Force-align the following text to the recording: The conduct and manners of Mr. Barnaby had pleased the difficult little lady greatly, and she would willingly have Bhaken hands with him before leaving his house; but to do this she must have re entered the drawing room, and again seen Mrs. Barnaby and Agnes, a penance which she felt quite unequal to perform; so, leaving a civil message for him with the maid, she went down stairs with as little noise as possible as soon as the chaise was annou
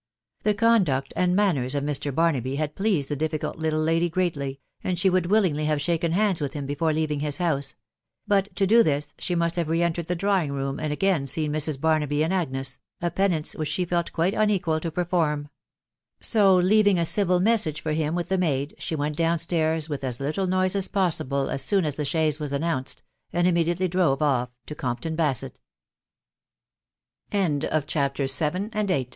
The 0.41 0.55
conduct 0.55 1.13
and 1.15 1.35
manners 1.35 1.75
of 1.75 1.83
Mr. 1.83 2.11
Barnaby 2.11 2.55
had 2.55 2.73
pleased 2.73 3.07
the 3.07 3.15
difficult 3.15 3.57
little 3.59 3.79
lady 3.83 4.09
greatly, 4.09 4.59
and 4.83 4.97
she 4.97 5.11
would 5.11 5.27
willingly 5.27 5.65
have 5.65 5.77
Bhaken 5.77 6.13
hands 6.13 6.41
with 6.41 6.53
him 6.53 6.65
before 6.65 6.91
leaving 6.91 7.19
his 7.19 7.37
house; 7.37 7.75
but 8.27 8.49
to 8.55 8.65
do 8.65 8.81
this 8.81 9.13
she 9.19 9.35
must 9.35 9.57
have 9.57 9.69
re 9.69 9.83
entered 9.83 10.07
the 10.07 10.15
drawing 10.15 10.53
room, 10.53 10.79
and 10.79 10.91
again 10.91 11.27
seen 11.27 11.53
Mrs. 11.53 11.79
Barnaby 11.79 12.23
and 12.23 12.33
Agnes, 12.33 12.79
a 12.99 13.11
penance 13.11 13.53
which 13.53 13.69
she 13.69 13.85
felt 13.85 14.11
quite 14.11 14.33
unequal 14.33 14.79
to 14.79 14.89
perform; 14.89 15.49
so, 16.19 16.55
leaving 16.57 16.97
a 16.97 17.05
civil 17.05 17.39
message 17.39 17.79
for 17.81 17.91
him 17.93 18.15
with 18.15 18.29
the 18.29 18.39
maid, 18.39 18.73
she 18.79 18.95
went 18.95 19.15
down 19.15 19.37
stairs 19.37 19.87
with 19.87 20.03
as 20.03 20.19
little 20.19 20.47
noise 20.47 20.75
as 20.75 20.87
possible 20.87 21.47
as 21.47 21.61
soon 21.61 21.85
as 21.85 21.95
the 21.95 22.05
chaise 22.05 22.39
was 22.39 22.53
annou 22.53 22.89